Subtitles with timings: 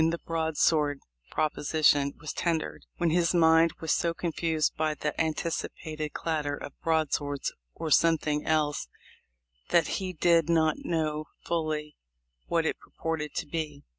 [0.01, 0.99] 259 the "broadsword
[1.29, 7.53] proposition" was tendered, when his mind was so confused by the anticipated clatter of broadswords,
[7.75, 8.87] or something else,
[9.69, 11.97] that he did "not know fully
[12.47, 13.83] what it purported to be."